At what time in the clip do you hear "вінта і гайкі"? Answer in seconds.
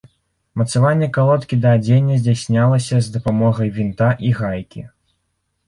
3.79-4.81